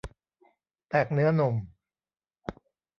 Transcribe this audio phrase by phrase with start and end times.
[0.89, 1.55] แตกเนื้อหนุ่ม